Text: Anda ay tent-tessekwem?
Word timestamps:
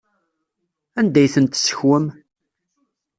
Anda 0.99 1.19
ay 1.21 1.29
tent-tessekwem? 1.33 2.05